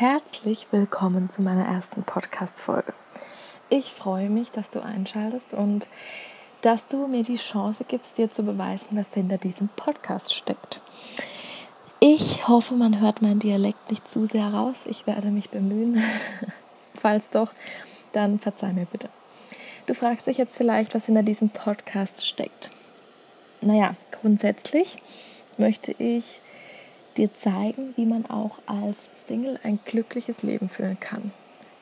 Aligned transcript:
herzlich 0.00 0.66
willkommen 0.70 1.28
zu 1.28 1.42
meiner 1.42 1.66
ersten 1.66 2.04
Podcast-Folge. 2.04 2.94
Ich 3.68 3.92
freue 3.92 4.30
mich, 4.30 4.50
dass 4.50 4.70
du 4.70 4.82
einschaltest 4.82 5.52
und 5.52 5.90
dass 6.62 6.88
du 6.88 7.06
mir 7.06 7.22
die 7.22 7.36
Chance 7.36 7.84
gibst, 7.86 8.16
dir 8.16 8.32
zu 8.32 8.42
beweisen, 8.42 8.86
was 8.92 9.12
hinter 9.12 9.36
diesem 9.36 9.68
Podcast 9.76 10.32
steckt. 10.34 10.80
Ich 12.00 12.48
hoffe, 12.48 12.76
man 12.76 12.98
hört 13.02 13.20
meinen 13.20 13.40
Dialekt 13.40 13.90
nicht 13.90 14.10
zu 14.10 14.24
sehr 14.24 14.46
raus. 14.46 14.76
Ich 14.86 15.06
werde 15.06 15.30
mich 15.30 15.50
bemühen. 15.50 16.02
Falls 16.94 17.28
doch, 17.28 17.52
dann 18.12 18.38
verzeih 18.38 18.72
mir 18.72 18.86
bitte. 18.86 19.10
Du 19.84 19.92
fragst 19.92 20.26
dich 20.26 20.38
jetzt 20.38 20.56
vielleicht, 20.56 20.94
was 20.94 21.04
hinter 21.04 21.24
diesem 21.24 21.50
Podcast 21.50 22.26
steckt. 22.26 22.70
Naja, 23.60 23.96
grundsätzlich 24.12 24.96
möchte 25.58 25.92
ich 25.92 26.40
dir 27.16 27.34
zeigen, 27.34 27.94
wie 27.96 28.06
man 28.06 28.26
auch 28.26 28.58
als 28.66 29.08
Single 29.26 29.58
ein 29.62 29.78
glückliches 29.84 30.42
Leben 30.42 30.68
führen 30.68 30.98
kann. 31.00 31.32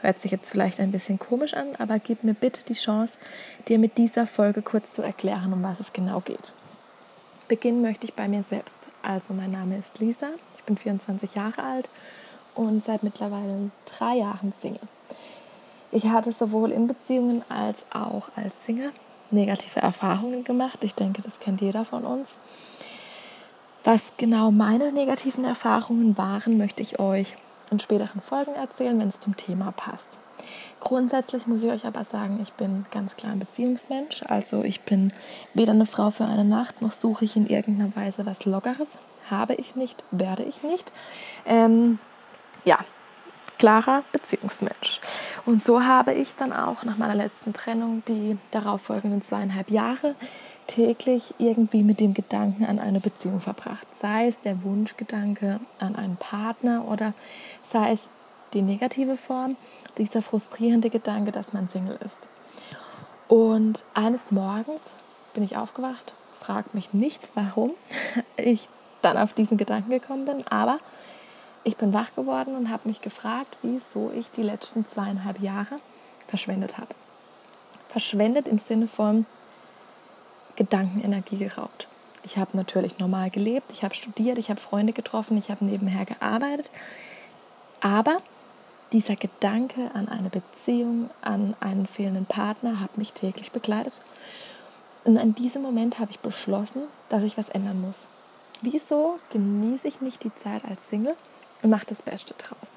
Hört 0.00 0.20
sich 0.20 0.30
jetzt 0.30 0.50
vielleicht 0.50 0.78
ein 0.80 0.92
bisschen 0.92 1.18
komisch 1.18 1.54
an, 1.54 1.74
aber 1.78 1.98
gib 1.98 2.22
mir 2.22 2.34
bitte 2.34 2.62
die 2.68 2.74
Chance, 2.74 3.18
dir 3.68 3.78
mit 3.78 3.98
dieser 3.98 4.26
Folge 4.26 4.62
kurz 4.62 4.92
zu 4.92 5.02
erklären, 5.02 5.52
um 5.52 5.62
was 5.62 5.80
es 5.80 5.92
genau 5.92 6.20
geht. 6.20 6.52
Beginnen 7.48 7.82
möchte 7.82 8.06
ich 8.06 8.14
bei 8.14 8.28
mir 8.28 8.42
selbst. 8.42 8.78
Also 9.02 9.32
mein 9.32 9.52
Name 9.52 9.78
ist 9.78 9.98
Lisa, 9.98 10.30
ich 10.58 10.64
bin 10.64 10.76
24 10.76 11.34
Jahre 11.34 11.62
alt 11.62 11.88
und 12.54 12.84
seit 12.84 13.02
mittlerweile 13.02 13.70
drei 13.84 14.16
Jahren 14.16 14.52
Single. 14.52 14.80
Ich 15.92 16.06
hatte 16.08 16.32
sowohl 16.32 16.72
in 16.72 16.88
Beziehungen 16.88 17.42
als 17.48 17.84
auch 17.90 18.28
als 18.34 18.64
Single 18.64 18.92
negative 19.30 19.80
Erfahrungen 19.80 20.44
gemacht. 20.44 20.82
Ich 20.82 20.94
denke, 20.94 21.22
das 21.22 21.40
kennt 21.40 21.60
jeder 21.60 21.84
von 21.84 22.04
uns. 22.04 22.38
Was 23.86 24.14
genau 24.16 24.50
meine 24.50 24.90
negativen 24.90 25.44
Erfahrungen 25.44 26.18
waren, 26.18 26.58
möchte 26.58 26.82
ich 26.82 26.98
euch 26.98 27.36
in 27.70 27.78
späteren 27.78 28.20
Folgen 28.20 28.52
erzählen, 28.56 28.98
wenn 28.98 29.06
es 29.06 29.20
zum 29.20 29.36
Thema 29.36 29.70
passt. 29.70 30.08
Grundsätzlich 30.80 31.46
muss 31.46 31.62
ich 31.62 31.70
euch 31.70 31.86
aber 31.86 32.02
sagen, 32.02 32.40
ich 32.42 32.52
bin 32.54 32.84
ganz 32.90 33.14
klar 33.14 33.30
ein 33.30 33.38
Beziehungsmensch. 33.38 34.24
Also 34.26 34.64
ich 34.64 34.80
bin 34.80 35.12
weder 35.54 35.70
eine 35.70 35.86
Frau 35.86 36.10
für 36.10 36.24
eine 36.24 36.44
Nacht, 36.44 36.82
noch 36.82 36.90
suche 36.90 37.26
ich 37.26 37.36
in 37.36 37.46
irgendeiner 37.46 37.94
Weise 37.94 38.26
was 38.26 38.44
Lockeres. 38.44 38.88
Habe 39.30 39.54
ich 39.54 39.76
nicht, 39.76 40.02
werde 40.10 40.42
ich 40.42 40.64
nicht. 40.64 40.90
Ähm, 41.44 42.00
ja, 42.64 42.80
klarer 43.56 44.02
Beziehungsmensch. 44.10 45.00
Und 45.44 45.62
so 45.62 45.84
habe 45.84 46.12
ich 46.12 46.34
dann 46.34 46.52
auch 46.52 46.82
nach 46.82 46.96
meiner 46.96 47.14
letzten 47.14 47.52
Trennung 47.52 48.02
die 48.08 48.36
darauffolgenden 48.50 49.22
zweieinhalb 49.22 49.70
Jahre 49.70 50.16
täglich 50.66 51.34
irgendwie 51.38 51.82
mit 51.82 52.00
dem 52.00 52.14
Gedanken 52.14 52.64
an 52.64 52.78
eine 52.78 53.00
Beziehung 53.00 53.40
verbracht. 53.40 53.86
Sei 53.94 54.26
es 54.26 54.40
der 54.40 54.62
Wunschgedanke 54.62 55.60
an 55.78 55.96
einen 55.96 56.16
Partner 56.16 56.86
oder 56.88 57.14
sei 57.62 57.92
es 57.92 58.08
die 58.52 58.62
negative 58.62 59.16
Form, 59.16 59.56
dieser 59.98 60.22
frustrierende 60.22 60.90
Gedanke, 60.90 61.32
dass 61.32 61.52
man 61.52 61.68
Single 61.68 61.98
ist. 62.04 62.18
Und 63.28 63.84
eines 63.94 64.30
Morgens 64.30 64.80
bin 65.34 65.42
ich 65.42 65.56
aufgewacht, 65.56 66.14
frag 66.40 66.74
mich 66.74 66.92
nicht, 66.92 67.28
warum 67.34 67.72
ich 68.36 68.68
dann 69.02 69.18
auf 69.18 69.32
diesen 69.32 69.56
Gedanken 69.56 69.90
gekommen 69.90 70.24
bin, 70.24 70.46
aber 70.48 70.78
ich 71.64 71.76
bin 71.76 71.92
wach 71.92 72.14
geworden 72.14 72.56
und 72.56 72.70
habe 72.70 72.88
mich 72.88 73.00
gefragt, 73.00 73.56
wieso 73.62 74.12
ich 74.12 74.30
die 74.30 74.42
letzten 74.42 74.86
zweieinhalb 74.86 75.40
Jahre 75.40 75.80
verschwendet 76.28 76.78
habe. 76.78 76.94
Verschwendet 77.88 78.46
im 78.46 78.58
Sinne 78.58 78.86
von, 78.86 79.26
Gedankenenergie 80.56 81.38
geraubt. 81.38 81.86
Ich 82.22 82.38
habe 82.38 82.56
natürlich 82.56 82.98
normal 82.98 83.30
gelebt, 83.30 83.70
ich 83.70 83.84
habe 83.84 83.94
studiert, 83.94 84.38
ich 84.38 84.50
habe 84.50 84.60
Freunde 84.60 84.92
getroffen, 84.92 85.38
ich 85.38 85.50
habe 85.50 85.64
nebenher 85.64 86.04
gearbeitet. 86.04 86.70
Aber 87.80 88.16
dieser 88.92 89.16
Gedanke 89.16 89.90
an 89.94 90.08
eine 90.08 90.30
Beziehung, 90.30 91.10
an 91.20 91.54
einen 91.60 91.86
fehlenden 91.86 92.26
Partner 92.26 92.80
hat 92.80 92.98
mich 92.98 93.12
täglich 93.12 93.52
begleitet. 93.52 94.00
Und 95.04 95.16
in 95.16 95.34
diesem 95.36 95.62
Moment 95.62 96.00
habe 96.00 96.10
ich 96.10 96.18
beschlossen, 96.18 96.82
dass 97.08 97.22
ich 97.22 97.38
was 97.38 97.48
ändern 97.48 97.80
muss. 97.80 98.08
Wieso 98.62 99.20
genieße 99.30 99.86
ich 99.86 100.00
nicht 100.00 100.24
die 100.24 100.34
Zeit 100.34 100.64
als 100.64 100.88
Single 100.88 101.14
und 101.62 101.70
mache 101.70 101.86
das 101.86 102.02
Beste 102.02 102.34
draus? 102.34 102.72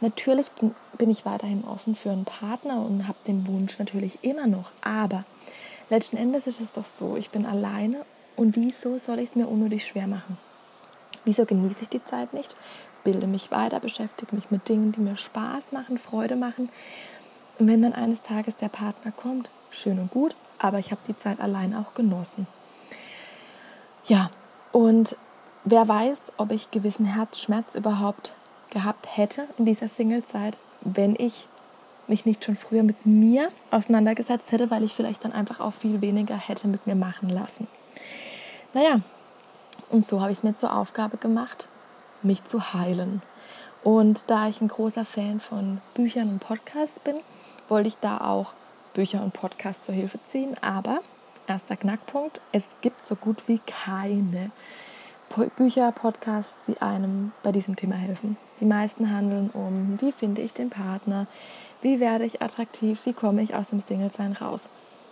Natürlich 0.00 0.46
bin 0.98 1.10
ich 1.10 1.24
weiterhin 1.24 1.64
offen 1.64 1.96
für 1.96 2.10
einen 2.10 2.24
Partner 2.24 2.84
und 2.84 3.08
habe 3.08 3.18
den 3.26 3.46
Wunsch 3.46 3.78
natürlich 3.78 4.22
immer 4.22 4.46
noch. 4.46 4.70
Aber 4.82 5.24
Letzten 5.90 6.16
Endes 6.16 6.46
ist 6.46 6.60
es 6.60 6.72
doch 6.72 6.84
so, 6.84 7.16
ich 7.16 7.30
bin 7.30 7.46
alleine 7.46 8.04
und 8.36 8.56
wieso 8.56 8.98
soll 8.98 9.18
ich 9.18 9.30
es 9.30 9.36
mir 9.36 9.46
unnötig 9.46 9.86
schwer 9.86 10.06
machen? 10.06 10.38
Wieso 11.24 11.44
genieße 11.44 11.82
ich 11.82 11.88
die 11.88 12.04
Zeit 12.04 12.32
nicht? 12.34 12.56
Bilde 13.02 13.26
mich 13.26 13.50
weiter, 13.50 13.80
beschäftige 13.80 14.34
mich 14.34 14.50
mit 14.50 14.68
Dingen, 14.68 14.92
die 14.92 15.00
mir 15.00 15.16
Spaß 15.16 15.72
machen, 15.72 15.98
Freude 15.98 16.36
machen. 16.36 16.70
Und 17.58 17.68
wenn 17.68 17.82
dann 17.82 17.92
eines 17.92 18.22
Tages 18.22 18.56
der 18.56 18.68
Partner 18.68 19.12
kommt, 19.12 19.50
schön 19.70 19.98
und 19.98 20.10
gut, 20.10 20.34
aber 20.58 20.78
ich 20.78 20.90
habe 20.90 21.02
die 21.06 21.16
Zeit 21.16 21.40
allein 21.40 21.74
auch 21.74 21.94
genossen. 21.94 22.46
Ja, 24.06 24.30
und 24.72 25.16
wer 25.64 25.86
weiß, 25.86 26.18
ob 26.36 26.50
ich 26.50 26.70
gewissen 26.70 27.06
Herzschmerz 27.06 27.74
überhaupt 27.74 28.32
gehabt 28.70 29.16
hätte 29.16 29.46
in 29.58 29.66
dieser 29.66 29.88
Singlezeit, 29.88 30.56
wenn 30.80 31.14
ich 31.16 31.46
mich 32.08 32.26
nicht 32.26 32.44
schon 32.44 32.56
früher 32.56 32.82
mit 32.82 33.06
mir 33.06 33.48
auseinandergesetzt 33.70 34.52
hätte, 34.52 34.70
weil 34.70 34.84
ich 34.84 34.92
vielleicht 34.92 35.24
dann 35.24 35.32
einfach 35.32 35.60
auch 35.60 35.72
viel 35.72 36.00
weniger 36.00 36.36
hätte 36.36 36.68
mit 36.68 36.86
mir 36.86 36.94
machen 36.94 37.28
lassen. 37.28 37.68
Naja, 38.72 39.00
und 39.90 40.04
so 40.04 40.20
habe 40.20 40.32
ich 40.32 40.38
es 40.38 40.44
mir 40.44 40.54
zur 40.54 40.76
Aufgabe 40.76 41.16
gemacht, 41.16 41.68
mich 42.22 42.44
zu 42.44 42.72
heilen. 42.74 43.22
Und 43.82 44.30
da 44.30 44.48
ich 44.48 44.60
ein 44.60 44.68
großer 44.68 45.04
Fan 45.04 45.40
von 45.40 45.80
Büchern 45.94 46.30
und 46.30 46.38
Podcasts 46.40 46.98
bin, 47.00 47.16
wollte 47.68 47.88
ich 47.88 47.96
da 48.00 48.18
auch 48.18 48.52
Bücher 48.94 49.22
und 49.22 49.34
Podcasts 49.34 49.84
zur 49.84 49.94
Hilfe 49.94 50.18
ziehen. 50.28 50.56
Aber, 50.62 51.00
erster 51.46 51.76
Knackpunkt, 51.76 52.40
es 52.52 52.68
gibt 52.80 53.06
so 53.06 53.14
gut 53.14 53.46
wie 53.46 53.58
keine 53.58 54.50
Bücher, 55.56 55.90
Podcasts, 55.92 56.56
die 56.68 56.80
einem 56.80 57.32
bei 57.42 57.50
diesem 57.52 57.76
Thema 57.76 57.96
helfen. 57.96 58.36
Die 58.60 58.64
meisten 58.64 59.10
handeln 59.10 59.50
um, 59.50 60.00
wie 60.00 60.12
finde 60.12 60.42
ich 60.42 60.52
den 60.52 60.70
Partner, 60.70 61.26
wie 61.84 62.00
werde 62.00 62.24
ich 62.24 62.40
attraktiv? 62.40 62.98
Wie 63.04 63.12
komme 63.12 63.42
ich 63.42 63.54
aus 63.54 63.68
dem 63.68 63.78
Single-Sein 63.78 64.32
raus? 64.32 64.62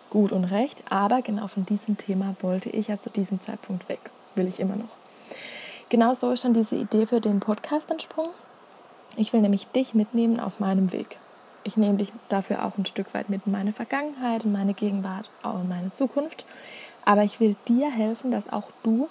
Gut 0.08 0.32
und 0.32 0.44
recht, 0.44 0.82
aber 0.88 1.20
genau 1.20 1.46
von 1.46 1.66
diesem 1.66 1.98
Thema 1.98 2.34
wollte 2.40 2.70
ich 2.70 2.88
ja 2.88 2.98
zu 2.98 3.10
diesem 3.10 3.42
Zeitpunkt 3.42 3.90
weg. 3.90 4.00
Will 4.36 4.48
ich 4.48 4.58
immer 4.58 4.76
noch. 4.76 4.96
Genau 5.90 6.14
so 6.14 6.30
ist 6.30 6.44
dann 6.44 6.54
diese 6.54 6.76
Idee 6.76 7.04
für 7.04 7.20
den 7.20 7.40
Podcast 7.40 7.90
entsprungen. 7.90 8.32
Ich 9.16 9.34
will 9.34 9.42
nämlich 9.42 9.68
dich 9.68 9.92
mitnehmen 9.92 10.40
auf 10.40 10.60
meinem 10.60 10.92
Weg. 10.92 11.18
Ich 11.62 11.76
nehme 11.76 11.98
dich 11.98 12.10
dafür 12.30 12.64
auch 12.64 12.78
ein 12.78 12.86
Stück 12.86 13.12
weit 13.12 13.28
mit 13.28 13.42
in 13.44 13.52
meine 13.52 13.74
Vergangenheit, 13.74 14.44
in 14.44 14.52
meine 14.52 14.72
Gegenwart, 14.72 15.28
auch 15.42 15.60
in 15.60 15.68
meine 15.68 15.92
Zukunft. 15.92 16.46
Aber 17.04 17.22
ich 17.22 17.38
will 17.38 17.54
dir 17.68 17.90
helfen, 17.90 18.30
dass 18.30 18.50
auch 18.50 18.70
du 18.82 19.08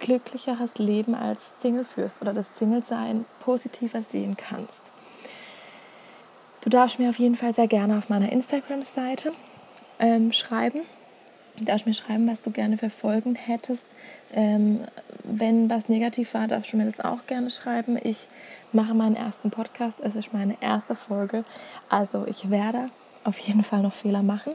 glücklicheres 0.00 0.78
Leben 0.78 1.14
als 1.14 1.60
Single 1.60 1.84
führst 1.84 2.20
oder 2.20 2.34
das 2.34 2.58
Single-Sein 2.58 3.26
positiver 3.38 4.02
sehen 4.02 4.36
kannst. 4.36 4.82
Du 6.66 6.70
darfst 6.70 6.98
mir 6.98 7.10
auf 7.10 7.20
jeden 7.20 7.36
Fall 7.36 7.54
sehr 7.54 7.68
gerne 7.68 7.96
auf 7.96 8.10
meiner 8.10 8.32
Instagram-Seite 8.32 9.32
ähm, 10.00 10.32
schreiben. 10.32 10.80
Du 11.56 11.64
darfst 11.64 11.86
mir 11.86 11.94
schreiben, 11.94 12.28
was 12.28 12.40
du 12.40 12.50
gerne 12.50 12.76
für 12.76 12.90
Folgen 12.90 13.36
hättest. 13.36 13.84
Ähm, 14.32 14.80
wenn 15.22 15.70
was 15.70 15.88
negativ 15.88 16.34
war, 16.34 16.48
darfst 16.48 16.72
du 16.72 16.76
mir 16.76 16.86
das 16.86 16.98
auch 16.98 17.24
gerne 17.28 17.52
schreiben. 17.52 17.96
Ich 18.02 18.26
mache 18.72 18.94
meinen 18.94 19.14
ersten 19.14 19.52
Podcast. 19.52 20.00
Es 20.02 20.16
ist 20.16 20.32
meine 20.32 20.60
erste 20.60 20.96
Folge. 20.96 21.44
Also 21.88 22.26
ich 22.26 22.50
werde 22.50 22.90
auf 23.22 23.38
jeden 23.38 23.62
Fall 23.62 23.82
noch 23.82 23.92
Fehler 23.92 24.24
machen. 24.24 24.54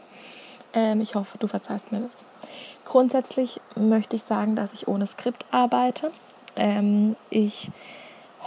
Ähm, 0.73 0.99
ich 0.99 1.15
hoffe, 1.15 1.37
du 1.37 1.47
verzeihst 1.47 1.93
mir 1.93 2.01
das. 2.01 2.25
Grundsätzlich 2.83 3.61
möchte 3.77 4.17
ich 4.17 4.23
sagen, 4.23 4.57
dass 4.57 4.73
ich 4.73 4.89
ohne 4.89 5.07
Skript 5.07 5.45
arbeite. 5.51 6.11
Ähm, 6.57 7.15
ich 7.29 7.71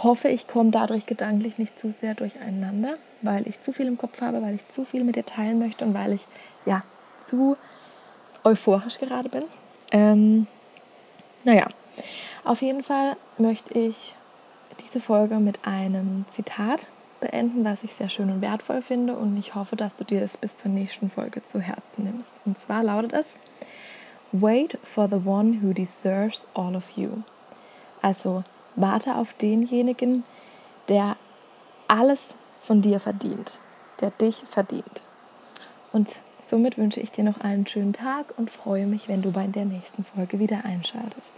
hoffe, 0.03 0.27
ich 0.27 0.47
komme 0.47 0.71
dadurch 0.71 1.05
gedanklich 1.05 1.57
nicht 1.57 1.79
zu 1.79 1.91
sehr 1.91 2.15
durcheinander, 2.15 2.95
weil 3.21 3.47
ich 3.47 3.61
zu 3.61 3.71
viel 3.73 3.87
im 3.87 3.97
Kopf 3.97 4.21
habe, 4.21 4.41
weil 4.41 4.55
ich 4.55 4.67
zu 4.69 4.85
viel 4.85 5.03
mit 5.03 5.15
dir 5.15 5.25
teilen 5.25 5.59
möchte 5.59 5.85
und 5.85 5.93
weil 5.93 6.13
ich 6.13 6.27
ja 6.65 6.83
zu 7.19 7.57
euphorisch 8.43 8.99
gerade 8.99 9.29
bin. 9.29 9.43
Ähm, 9.91 10.47
naja, 11.43 11.67
auf 12.43 12.61
jeden 12.61 12.83
Fall 12.83 13.15
möchte 13.37 13.77
ich 13.77 14.15
diese 14.81 14.99
Folge 14.99 15.35
mit 15.35 15.65
einem 15.65 16.25
Zitat 16.29 16.89
beenden, 17.21 17.63
was 17.63 17.83
ich 17.83 17.93
sehr 17.93 18.09
schön 18.09 18.29
und 18.29 18.41
wertvoll 18.41 18.81
finde 18.81 19.15
und 19.15 19.37
ich 19.37 19.55
hoffe, 19.55 19.75
dass 19.75 19.95
du 19.95 20.03
dir 20.03 20.21
es 20.21 20.37
bis 20.37 20.55
zur 20.57 20.71
nächsten 20.71 21.09
Folge 21.09 21.41
zu 21.41 21.59
Herzen 21.59 22.03
nimmst. 22.03 22.41
Und 22.45 22.59
zwar 22.59 22.83
lautet 22.83 23.13
es, 23.13 23.37
Wait 24.31 24.77
for 24.83 25.07
the 25.07 25.21
one 25.25 25.61
who 25.61 25.71
deserves 25.71 26.47
all 26.53 26.75
of 26.75 26.91
you. 26.97 27.23
Also 28.01 28.43
Warte 28.75 29.15
auf 29.15 29.33
denjenigen, 29.33 30.23
der 30.89 31.17
alles 31.87 32.35
von 32.61 32.81
dir 32.81 32.99
verdient, 32.99 33.59
der 34.01 34.11
dich 34.11 34.43
verdient. 34.47 35.03
Und 35.91 36.09
somit 36.45 36.77
wünsche 36.77 36.99
ich 36.99 37.11
dir 37.11 37.23
noch 37.23 37.39
einen 37.41 37.67
schönen 37.67 37.93
Tag 37.93 38.33
und 38.37 38.49
freue 38.49 38.85
mich, 38.85 39.07
wenn 39.07 39.21
du 39.21 39.31
bei 39.31 39.47
der 39.47 39.65
nächsten 39.65 40.03
Folge 40.03 40.39
wieder 40.39 40.65
einschaltest. 40.65 41.31